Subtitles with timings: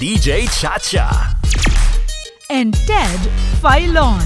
[0.00, 1.36] DJ Chacha.
[2.48, 3.20] and Ted
[3.60, 4.24] Filon.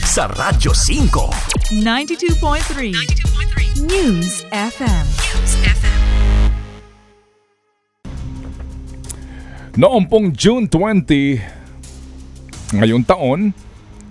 [0.00, 1.76] Sa Radyo 5.
[1.84, 5.06] 92.3 News FM.
[9.76, 13.52] Noong pong June 20, ngayong taon,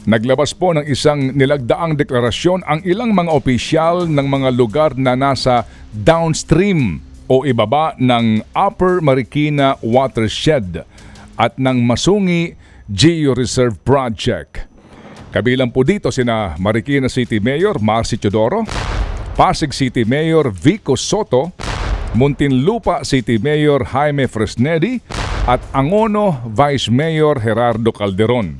[0.05, 5.65] naglabas po ng isang nilagdaang deklarasyon ang ilang mga opisyal ng mga lugar na nasa
[5.89, 10.81] downstream o ibaba ng Upper Marikina Watershed
[11.37, 12.57] at ng Masungi
[12.89, 14.65] Geo Reserve Project.
[15.29, 18.65] Kabilang po dito sina Marikina City Mayor Marcy Chodoro,
[19.37, 21.53] Pasig City Mayor Vico Soto,
[22.17, 24.97] Muntinlupa City Mayor Jaime Fresnedi
[25.45, 28.57] at Angono Vice Mayor Gerardo Calderon.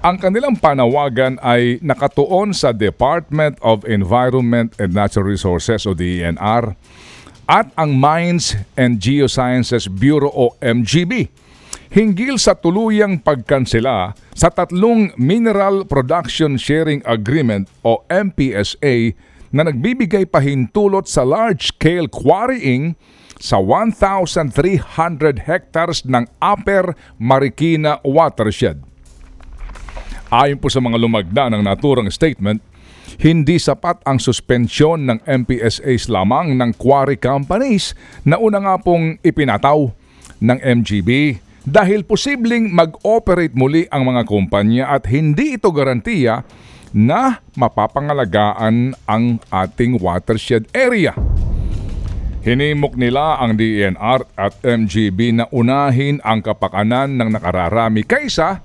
[0.00, 6.72] Ang kanilang panawagan ay nakatuon sa Department of Environment and Natural Resources o DENR
[7.48, 11.32] at ang Mines and Geosciences Bureau o MGB
[11.88, 19.16] hinggil sa tuluyang pagkansela sa tatlong Mineral Production Sharing Agreement o MPSA
[19.48, 22.92] na nagbibigay pahintulot sa large-scale quarrying
[23.40, 24.52] sa 1,300
[25.48, 28.84] hectares ng Upper Marikina Watershed.
[30.28, 32.60] Ayon po sa mga lumagda ng naturang statement,
[33.16, 37.96] hindi sapat ang suspensyon ng MPSAs lamang ng quarry companies
[38.28, 39.88] na una nga pong ipinataw
[40.44, 46.44] ng MGB dahil posibleng mag-operate muli ang mga kumpanya at hindi ito garantiya
[46.96, 51.12] na mapapangalagaan ang ating watershed area.
[52.40, 58.64] Hinimok nila ang DENR at MGB na unahin ang kapakanan ng nakararami kaysa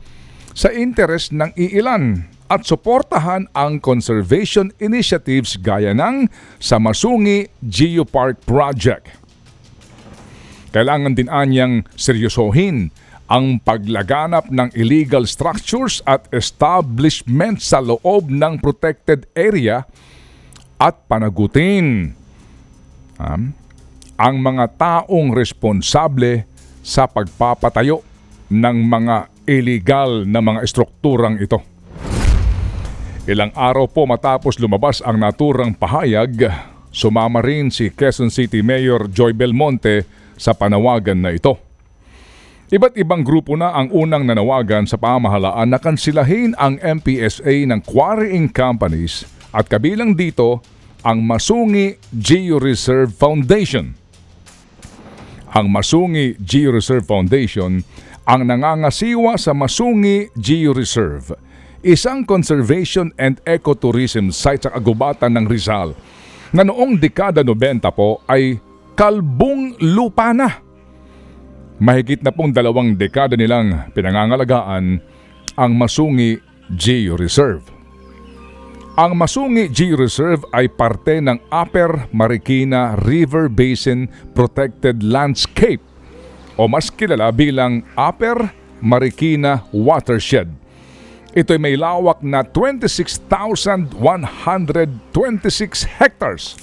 [0.54, 6.30] sa interes ng iilan at suportahan ang conservation initiatives gaya ng
[6.62, 9.10] Samasungi Geopark Project.
[10.70, 12.94] Kailangan din anyang seryosohin
[13.26, 19.90] ang paglaganap ng illegal structures at establishments sa loob ng protected area
[20.78, 22.14] at panagutin
[23.18, 23.50] um,
[24.14, 26.46] ang mga taong responsable
[26.86, 28.06] sa pagpapatayo
[28.54, 29.16] ng mga
[29.50, 31.73] illegal na mga estrukturang ito.
[33.24, 36.44] Ilang araw po matapos lumabas ang naturang pahayag,
[36.92, 40.04] sumama rin si Quezon City Mayor Joy Belmonte
[40.36, 41.56] sa panawagan na ito.
[42.68, 48.52] Iba't ibang grupo na ang unang nanawagan sa pamahalaan na kansilahin ang MPSA ng quarrying
[48.52, 49.24] companies
[49.56, 50.60] at kabilang dito
[51.08, 53.96] ang Masungi Geo Reserve Foundation.
[55.56, 57.88] Ang Masungi Geo Reserve Foundation
[58.28, 61.53] ang nangangasiwa sa Masungi Geo Reserve,
[61.84, 65.92] isang conservation and ecotourism site sa kagubatan ng Rizal
[66.56, 68.58] na noong dekada 90 po ay
[68.96, 70.64] kalbong lupa na.
[71.84, 75.04] Mahigit na pong dalawang dekada nilang pinangangalagaan
[75.60, 76.40] ang Masungi
[76.72, 77.68] Geo Reserve.
[78.96, 85.84] Ang Masungi Geo Reserve ay parte ng Upper Marikina River Basin Protected Landscape
[86.56, 90.63] o mas kilala bilang Upper Marikina Watershed.
[91.34, 93.98] Ito ay may lawak na 26,126
[95.98, 96.54] hectares.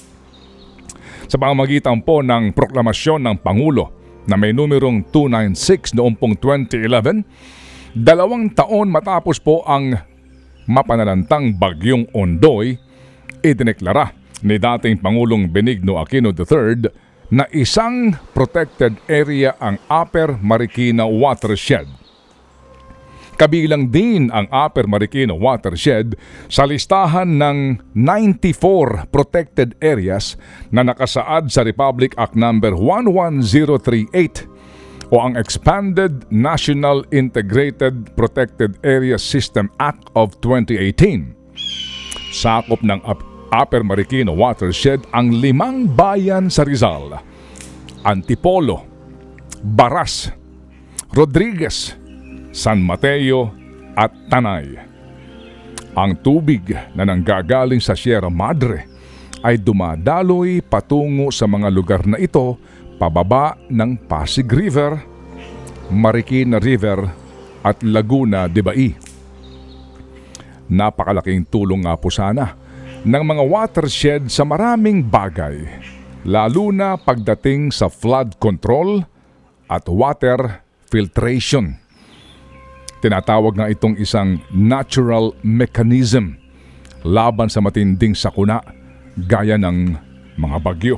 [1.27, 3.91] Sa pamamagitan po ng proklamasyon ng Pangulo
[4.31, 7.27] na may numerong 296 noong pong 2011,
[7.91, 9.91] dalawang taon matapos po ang
[10.71, 12.79] mapanalantang bagyong Ondoy,
[13.43, 16.87] idineklara ni dating Pangulong Benigno Aquino III
[17.27, 22.00] na isang protected area ang Upper Marikina Watershed.
[23.41, 26.13] Kabilang din ang Upper Marikina Watershed
[26.45, 30.37] sa listahan ng 94 protected areas
[30.69, 32.53] na nakasaad sa Republic Act No.
[32.53, 34.45] 11038
[35.09, 41.33] o ang Expanded National Integrated Protected Area System Act of 2018.
[42.29, 43.01] Sakop ng
[43.49, 47.17] Upper Marikina Watershed ang limang bayan sa Rizal.
[48.05, 48.85] Antipolo,
[49.65, 50.29] Baras,
[51.09, 52.00] Rodriguez,
[52.51, 53.51] San Mateo
[53.95, 54.75] at Tanay.
[55.95, 58.87] Ang tubig na nanggagaling sa Sierra Madre
[59.43, 62.55] ay dumadaloy patungo sa mga lugar na ito
[62.95, 65.01] pababa ng Pasig River,
[65.89, 67.09] Marikina River
[67.65, 68.89] at Laguna de Bai.
[70.71, 72.55] Napakalaking tulong nga po sana
[73.01, 75.65] ng mga watershed sa maraming bagay,
[76.23, 79.01] lalo na pagdating sa flood control
[79.65, 81.80] at water filtration.
[83.01, 86.37] Tinatawag nga itong isang natural mechanism
[87.01, 88.61] laban sa matinding sakuna
[89.17, 89.97] gaya ng
[90.37, 90.97] mga bagyo.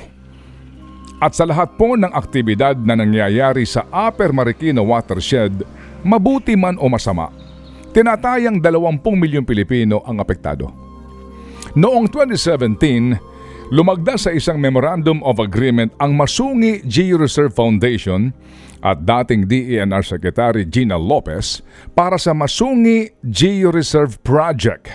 [1.24, 5.64] At sa lahat po ng aktibidad na nangyayari sa Upper Marikina Watershed,
[6.04, 7.32] mabuti man o masama,
[7.96, 10.68] tinatayang 20 milyong Pilipino ang apektado.
[11.80, 18.36] Noong 2017, lumagda sa isang Memorandum of Agreement ang Masungi Geo-Reserve Foundation
[18.84, 21.64] at dating DENR Secretary Gina Lopez
[21.96, 24.92] para sa Masungi Geo-Reserve Project.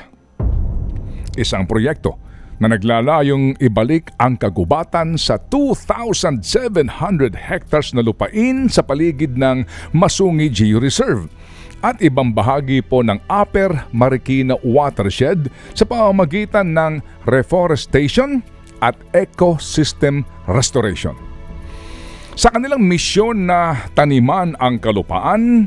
[1.41, 2.21] Isang proyekto
[2.61, 6.93] na naglalayong ibalik ang kagubatan sa 2,700
[7.33, 9.65] hectares na lupain sa paligid ng
[9.97, 11.31] Masungi Geo Reserve
[11.79, 15.47] at ibang bahagi po ng Upper Marikina Watershed
[15.79, 16.99] sa pamamagitan ng
[17.31, 18.43] reforestation
[18.83, 21.28] at ecosystem restoration.
[22.39, 25.67] Sa kanilang misyon na taniman ang kalupaan,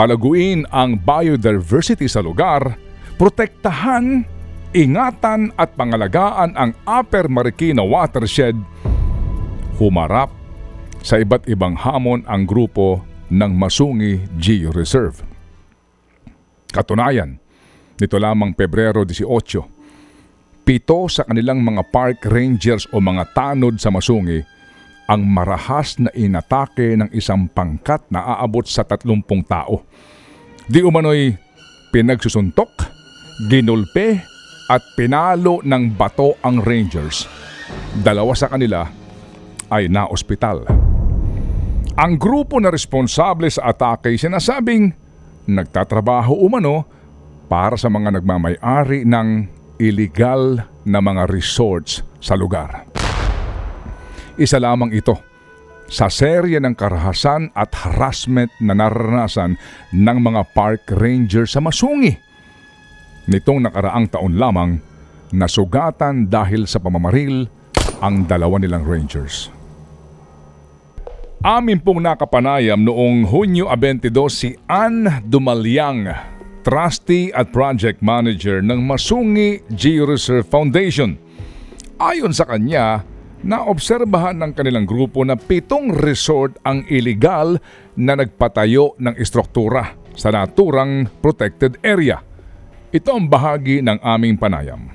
[0.00, 2.72] palaguin ang biodiversity sa lugar,
[3.20, 4.24] protektahan
[4.72, 8.56] ingatan at pangalagaan ang Upper Marikina Watershed,
[9.76, 10.32] humarap
[11.04, 15.20] sa iba't ibang hamon ang grupo ng Masungi Geo Reserve.
[16.72, 17.36] Katunayan,
[18.00, 24.55] nito lamang Pebrero 18, pito sa kanilang mga park rangers o mga tanod sa Masungi
[25.06, 29.86] ang marahas na inatake ng isang pangkat na aabot sa 30 tao.
[30.66, 31.30] Di umano'y
[31.94, 32.70] pinagsusuntok,
[33.46, 34.18] ginulpe
[34.66, 37.30] at pinalo ng bato ang Rangers.
[38.02, 38.82] Dalawa sa kanila
[39.70, 40.66] ay na-ospital.
[41.96, 44.92] Ang grupo na responsable sa atake ay sinasabing
[45.46, 46.84] nagtatrabaho umano
[47.46, 49.28] para sa mga nagmamay-ari ng
[49.78, 52.85] illegal na mga resorts sa lugar.
[54.36, 55.16] Isa lamang ito
[55.86, 59.56] sa serye ng karahasan at harassment na naranasan
[59.94, 62.26] ng mga park ranger sa Masungi
[63.26, 64.78] Nitong nakaraang taon lamang,
[65.34, 67.50] nasugatan dahil sa pamamaril
[67.98, 69.50] ang dalawa nilang Rangers.
[71.42, 76.06] Amin pong nakapanayam noong Hunyo 22 si Ann Dumalyang,
[76.62, 81.18] trustee at project manager ng Masungi Georeserve Foundation.
[81.98, 83.02] Ayon sa kanya,
[83.44, 87.60] naobserbahan ng kanilang grupo na pitong resort ang illegal
[87.98, 92.22] na nagpatayo ng istruktura sa naturang protected area–
[92.96, 94.88] ito ang bahagi ng aming panayam.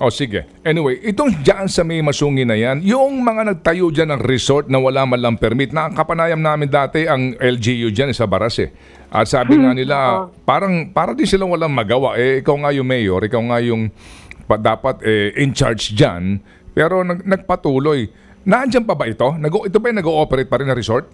[0.00, 0.48] O sige.
[0.64, 4.80] Anyway, itong dyan sa may masungi na yan, yung mga nagtayo dyan ng resort na
[4.80, 8.72] wala man lang permit, nakapanayam namin dati ang LGU dyan sa Baras eh.
[9.12, 12.16] At sabi nga nila, parang, parang din silang walang magawa.
[12.16, 13.92] Eh, ikaw nga yung mayor, ikaw nga yung
[14.48, 16.40] pa, dapat eh, in charge dyan.
[16.80, 18.08] Pero nag, nagpatuloy.
[18.48, 19.36] Nandiyan pa ba ito?
[19.36, 21.04] Nag, ito ba yung nag-ooperate pa rin na resort?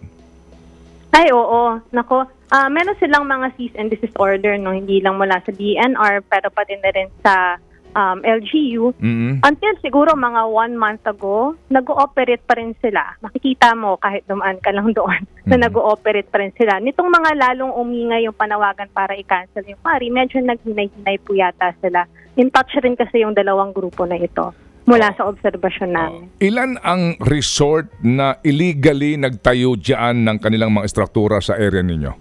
[1.10, 1.82] Ay, oo.
[1.90, 2.22] Nako,
[2.54, 4.70] uh, meron silang mga cease and desist order, no?
[4.70, 7.58] hindi lang mula sa DNR, pero pati na rin sa
[7.98, 8.94] um, LGU.
[8.94, 9.42] Mm-hmm.
[9.42, 13.18] Until siguro mga one month ago, nag-ooperate pa rin sila.
[13.26, 15.50] Makikita mo kahit dumaan ka lang doon mm-hmm.
[15.50, 16.78] na nag-ooperate pa rin sila.
[16.78, 22.06] Nitong mga lalong umingay yung panawagan para i-cancel yung pari, medyo naghinay-hinay po yata sila.
[22.38, 24.54] In touch rin kasi yung dalawang grupo na ito
[24.86, 26.22] mula sa obserbasyon namin.
[26.30, 32.12] Uh, ilan ang resort na illegally nagtayo diyan ng kanilang mga struktura sa area ninyo?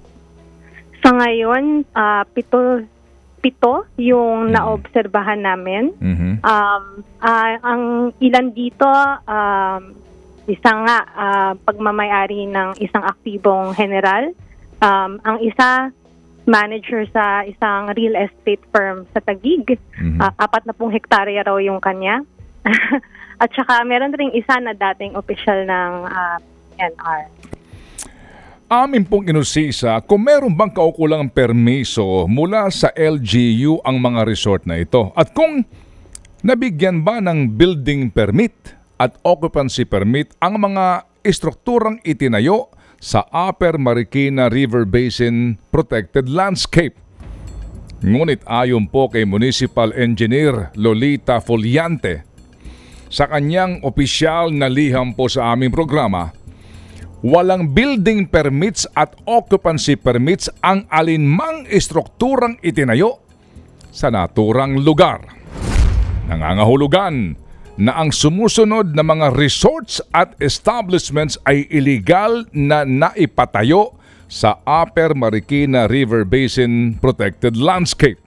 [1.05, 2.81] Sa ngayon, uh, pito
[3.45, 4.57] pito yung mm-hmm.
[4.57, 5.93] naobserbahan namin.
[6.01, 6.33] Mm-hmm.
[6.41, 6.83] Um,
[7.21, 7.83] uh, ang
[8.17, 8.89] ilan dito,
[9.29, 9.81] um,
[10.49, 14.33] isa nga uh, pagmamayari ng isang aktibong general.
[14.81, 15.93] Um, ang isa,
[16.45, 19.77] manager sa isang real estate firm sa Tagig.
[19.97, 20.21] Mm-hmm.
[20.21, 22.25] Uh, apat na pong hektarya raw yung kanya.
[23.43, 26.37] At saka meron ring isa na dating opisyal ng uh, ah,
[26.79, 27.23] NR.
[28.65, 34.81] Amin pong inusisa kung meron bang kaukulang permiso mula sa LGU ang mga resort na
[34.81, 35.61] ito at kung
[36.41, 44.49] nabigyan ba ng building permit at occupancy permit ang mga istrukturang itinayo sa Upper Marikina
[44.49, 46.97] River Basin Protected Landscape.
[48.01, 52.25] Ngunit ayon po kay Municipal Engineer Lolita Foliante,
[53.15, 56.35] sa kanyang opisyal na liham po sa aming programa,
[57.23, 63.23] walang building permits at occupancy permits ang alinmang istrukturang itinayo
[63.87, 65.23] sa naturang lugar.
[66.27, 67.39] Nangangahulugan
[67.79, 73.95] na ang sumusunod na mga resorts at establishments ay illegal na naipatayo
[74.27, 78.24] sa Upper Marikina River Basin Protected Landscape.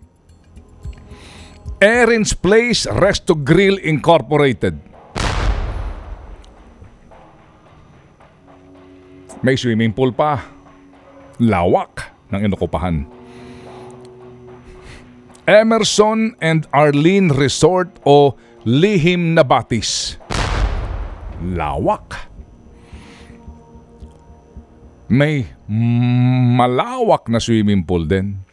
[1.78, 4.82] Erin's Place Resto Grill Incorporated.
[9.46, 10.42] May swimming pool pa.
[11.38, 13.06] Lawak ng inukupahan.
[15.46, 18.34] Emerson and Arlene Resort o
[18.66, 20.18] Lihim Nabatis.
[21.54, 22.26] Lawak.
[25.06, 25.46] May
[26.58, 28.47] malawak na swimming pool din.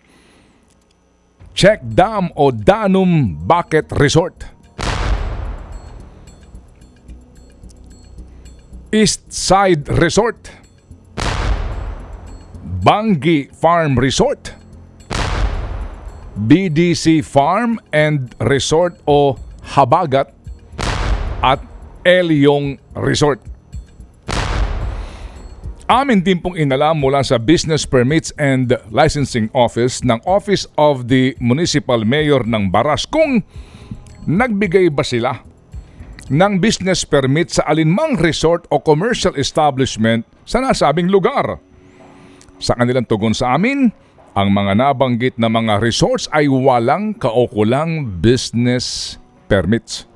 [1.55, 4.43] Check Dam o Danum Bucket Resort.
[8.91, 10.51] East Side Resort.
[12.83, 14.51] Bangi Farm Resort.
[16.35, 20.35] BDC Farm and Resort o Habagat
[21.39, 21.63] at
[22.03, 23.39] Elyong Resort.
[25.85, 31.37] Amin din pong inalam mula sa Business Permits and Licensing Office ng Office of the
[31.37, 33.45] Municipal Mayor ng Baras kung
[34.25, 35.45] nagbigay ba sila
[36.33, 41.61] ng business permit sa alinmang resort o commercial establishment sa nasabing lugar.
[42.57, 43.93] Sa kanilang tugon sa amin,
[44.33, 50.09] ang mga nabanggit na mga resorts ay walang kaukulang business permits.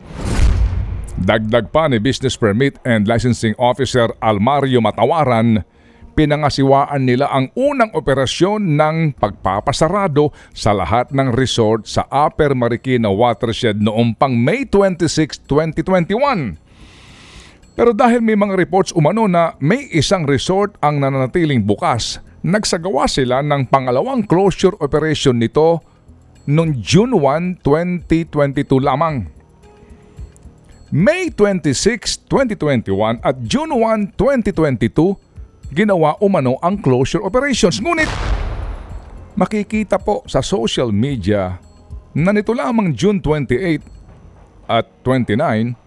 [1.20, 5.68] Dagdag pa ni Business Permit and Licensing Officer Almario Matawaran,
[6.16, 13.84] pinangasiwaan nila ang unang operasyon ng pagpapasarado sa lahat ng resort sa Upper Marikina Watershed
[13.84, 16.56] noong pang May 26, 2021.
[17.76, 23.44] Pero dahil may mga reports umano na may isang resort ang nananatiling bukas, nagsagawa sila
[23.44, 25.84] ng pangalawang closure operation nito
[26.48, 29.39] noong June 1, 2022 lamang.
[30.90, 35.22] May 26, 2021 at June 1, 2022,
[35.70, 37.78] ginawa umano ang closure operations.
[37.78, 38.10] Ngunit,
[39.38, 41.62] makikita po sa social media
[42.18, 43.86] na nito lamang June 28
[44.66, 45.78] at 29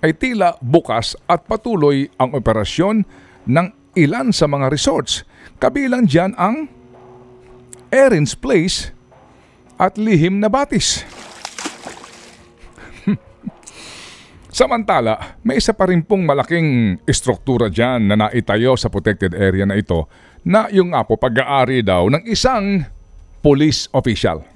[0.00, 3.04] ay tila bukas at patuloy ang operasyon
[3.44, 5.20] ng ilan sa mga resorts.
[5.60, 6.64] Kabilang dyan ang
[7.92, 8.88] Erin's Place
[9.76, 11.04] at Lihim na Batis.
[14.62, 19.74] Samantala, may isa pa rin pong malaking istruktura dyan na naitayo sa protected area na
[19.74, 20.06] ito
[20.46, 22.86] na yung nga po pag-aari daw ng isang
[23.42, 24.46] police official.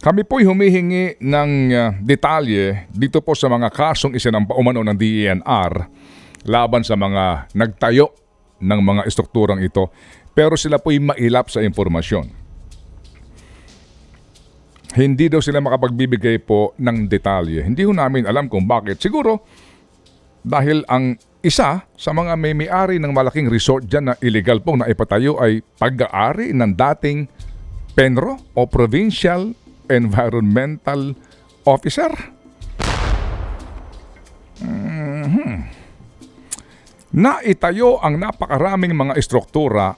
[0.00, 5.72] Kami po'y humihingi ng uh, detalye dito po sa mga kasong isinampa umano ng DENR
[6.48, 8.16] laban sa mga nagtayo
[8.64, 9.92] ng mga istrukturang ito
[10.32, 12.45] pero sila po'y mailap sa impormasyon
[14.96, 17.60] hindi daw sila makapagbibigay po ng detalye.
[17.60, 18.96] Hindi ho namin alam kung bakit.
[18.96, 19.44] Siguro
[20.40, 25.60] dahil ang isa sa mga may-ari ng malaking resort dyan na illegal pong naipatayo ay
[25.76, 27.28] pag-aari ng dating
[27.92, 29.52] PENRO o Provincial
[29.86, 31.12] Environmental
[31.68, 32.10] Officer.
[34.64, 35.54] Mm-hmm.
[37.16, 39.94] Naitayo ang napakaraming mga istruktura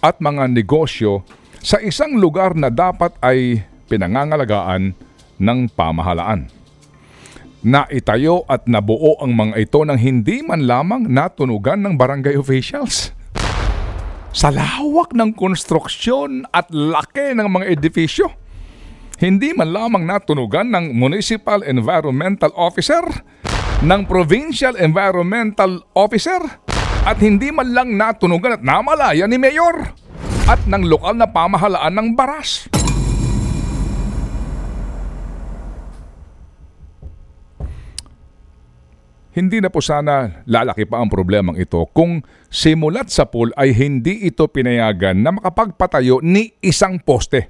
[0.00, 1.22] at mga negosyo
[1.58, 4.92] sa isang lugar na dapat ay pinangangalagaan
[5.40, 6.52] ng pamahalaan.
[7.64, 13.10] Naitayo at nabuo ang mga ito ng hindi man lamang natunugan ng barangay officials.
[14.30, 18.30] Sa lawak ng konstruksyon at laki ng mga edifisyo,
[19.18, 23.02] hindi man lamang natunugan ng Municipal Environmental Officer,
[23.82, 26.38] ng Provincial Environmental Officer,
[27.02, 29.90] at hindi man lang natunugan at namalaya ni Mayor
[30.46, 32.70] at ng lokal na pamahalaan ng Baras.
[39.38, 44.26] Hindi na po sana lalaki pa ang problemang ito kung simulat sa pool ay hindi
[44.26, 47.46] ito pinayagan na makapagpatayo ni isang poste.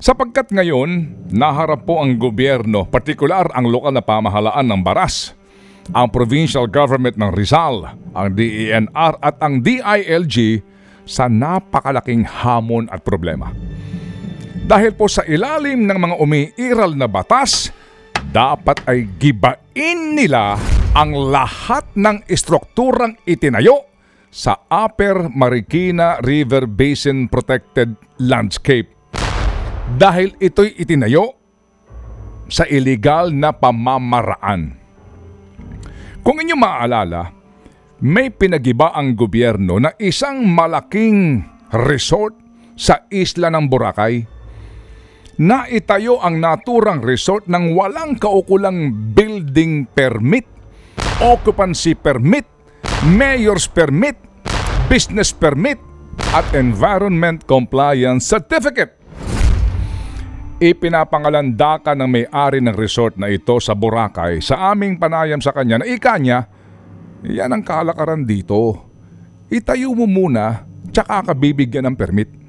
[0.00, 5.36] Sapagkat ngayon, naharap po ang gobyerno, partikular ang lokal na pamahalaan ng Baras,
[5.92, 7.84] ang provincial government ng Rizal,
[8.16, 10.64] ang DENR at ang DILG
[11.04, 13.52] sa napakalaking hamon at problema.
[14.64, 17.68] Dahil po sa ilalim ng mga umiiral na batas,
[18.34, 20.58] dapat ay gibain nila
[20.98, 23.86] ang lahat ng istrukturang itinayo
[24.26, 28.90] sa Upper Marikina River Basin Protected Landscape.
[29.94, 31.38] Dahil ito'y itinayo
[32.50, 34.82] sa illegal na pamamaraan.
[36.26, 37.30] Kung inyo maaalala,
[38.02, 41.46] may pinagiba ang gobyerno na isang malaking
[41.86, 42.34] resort
[42.74, 44.33] sa isla ng Boracay
[45.40, 50.46] na itayo ang naturang resort ng walang kaukulang building permit,
[51.18, 52.46] occupancy permit,
[53.02, 54.14] mayor's permit,
[54.86, 55.80] business permit,
[56.30, 58.94] at environment compliance certificate.
[60.62, 65.86] Ipinapangalandakan ng may-ari ng resort na ito sa Boracay sa aming panayam sa kanya na
[65.90, 66.46] ika niya,
[67.26, 68.86] yan ang kalakaran dito.
[69.50, 70.62] Itayo mo muna,
[70.94, 72.43] tsaka ka bibigyan ng permit.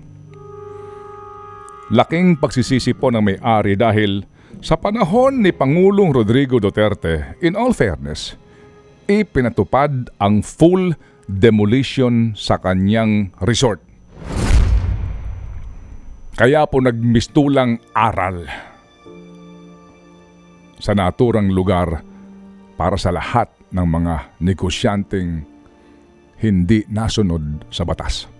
[1.93, 4.25] Laking pagsisisi po ng may-ari dahil
[4.57, 8.33] sa panahon ni Pangulong Rodrigo Duterte, in all fairness,
[9.05, 10.97] ipinatupad ang full
[11.29, 13.85] demolition sa kanyang resort.
[16.33, 18.49] Kaya po nagmistulang aral
[20.81, 22.01] sa naturang lugar
[22.75, 25.45] para sa lahat ng mga negosyanteng
[26.41, 28.34] hindi nasunod sa batas.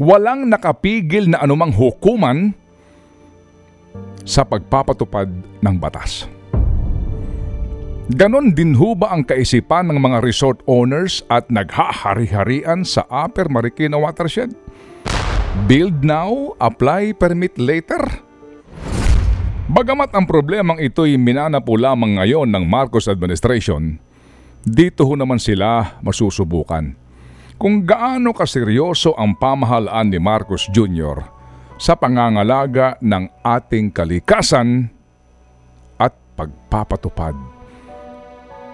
[0.00, 2.56] Walang nakapigil na anumang hukuman
[4.22, 5.28] sa pagpapatupad
[5.60, 6.26] ng batas.
[8.12, 13.96] Ganon din ho ba ang kaisipan ng mga resort owners at naghahari-harian sa Upper Marikina
[13.96, 14.52] Watershed?
[15.70, 18.02] Build now, apply permit later?
[19.72, 23.96] Bagamat ang problemang ito'y minana po lamang ngayon ng Marcos administration,
[24.60, 27.01] dito ho naman sila masusubukan.
[27.62, 31.22] Kung gaano kaseryoso ang pamahalaan ni Marcos Jr.
[31.78, 34.90] sa pangangalaga ng ating kalikasan
[35.94, 37.38] at pagpapatupad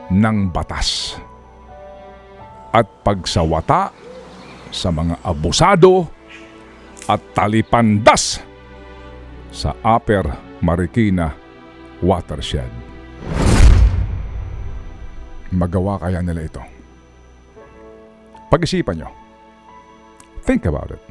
[0.08, 1.20] ng batas
[2.72, 3.92] at pagsawata
[4.72, 6.08] sa mga abusado
[7.12, 8.40] at talipandas
[9.52, 10.32] sa Upper
[10.64, 11.36] Marikina
[12.00, 12.72] Watershed.
[15.52, 16.77] Magawa kaya nila ito?
[18.48, 19.12] Pag-isipan nyo.
[20.44, 21.02] Think about it.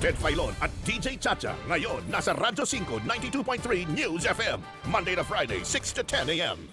[0.00, 1.56] Ted Filon at DJ Chacha.
[1.72, 4.60] Ngayon, nasa Radyo 5, 92.3 News FM.
[4.92, 6.68] Monday to Friday, 6 to 10 a.m.